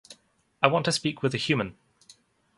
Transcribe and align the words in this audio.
I 0.63 0.67
want 0.67 0.85
to 0.85 0.91
speak 0.91 1.21
with 1.21 1.35
a 1.35 1.37
human. 1.37 1.77